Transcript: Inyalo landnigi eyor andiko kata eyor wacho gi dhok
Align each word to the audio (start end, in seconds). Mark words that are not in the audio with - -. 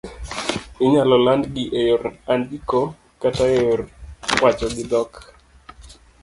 Inyalo 0.85 1.15
landnigi 1.25 1.65
eyor 1.81 2.03
andiko 2.33 2.79
kata 3.21 3.43
eyor 3.57 3.79
wacho 4.41 4.67
gi 4.75 4.83
dhok 4.91 5.11